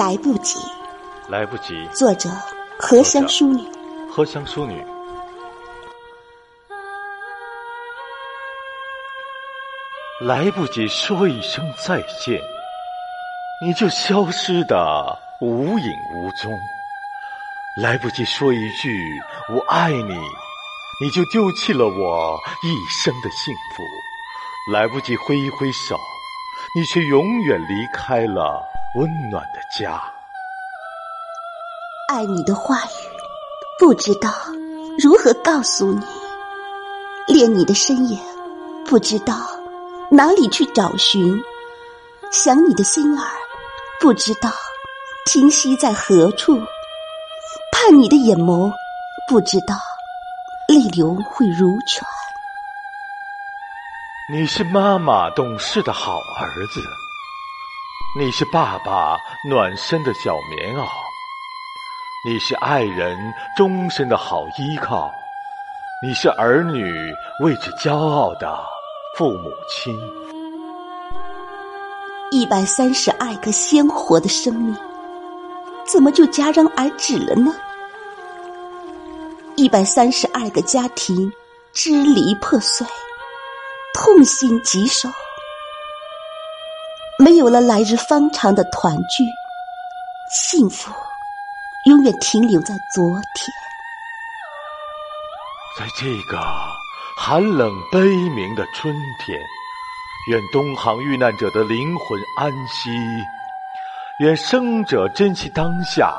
[0.00, 0.58] 来不及，
[1.28, 1.86] 来不及。
[1.92, 2.30] 作者：
[2.78, 3.62] 荷香淑女。
[4.10, 4.82] 荷香淑女，
[10.22, 12.40] 来不及说一声再见，
[13.62, 16.50] 你就消失的无影无踪；
[17.82, 19.20] 来不及说一句
[19.54, 20.14] 我爱你，
[21.02, 23.82] 你就丢弃了我一生的幸福；
[24.72, 25.94] 来不及挥一挥手，
[26.74, 28.66] 你却永远离开了
[28.96, 30.02] 温暖的家。
[32.08, 32.88] 爱你的话语，
[33.78, 34.28] 不知道
[34.98, 36.04] 如何告诉你；
[37.28, 38.18] 恋你的身影，
[38.84, 39.36] 不知道
[40.10, 41.40] 哪里去找寻；
[42.32, 43.24] 想你的心儿，
[44.00, 44.50] 不知道
[45.24, 46.56] 停息在何处；
[47.70, 48.72] 盼你的眼眸，
[49.28, 49.76] 不知道
[50.66, 52.04] 泪流会如泉。
[54.32, 56.80] 你是妈妈懂事的好儿子，
[58.18, 59.16] 你是爸爸
[59.48, 60.84] 暖身的小棉袄。
[62.26, 65.08] 你是爱人终身的好依靠，
[66.04, 68.58] 你是儿女为之骄傲的
[69.16, 69.96] 父母亲。
[72.32, 74.76] 一百三十二个鲜活的生命，
[75.86, 77.54] 怎么就戛然而止了呢？
[79.54, 81.32] 一百三十二个家庭
[81.72, 82.84] 支离破碎，
[83.94, 85.08] 痛心疾首，
[87.20, 89.24] 没有了来日方长的团聚，
[90.30, 90.90] 幸福。
[91.84, 93.04] 永远停留在昨
[93.34, 93.52] 天，
[95.78, 96.40] 在这个
[97.18, 99.38] 寒冷悲鸣的春天，
[100.30, 102.90] 愿东航遇难者的灵魂安息，
[104.20, 106.14] 愿生者珍惜当下，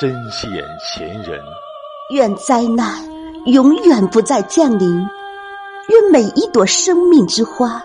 [0.00, 1.40] 珍惜眼前人，
[2.10, 3.04] 愿灾难
[3.46, 5.08] 永远不再降临，
[5.88, 7.82] 愿每一朵生命之花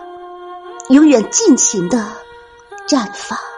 [0.90, 2.04] 永远尽情的
[2.86, 3.55] 绽放。